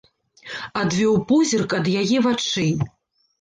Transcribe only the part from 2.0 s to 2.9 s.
яе вачэй.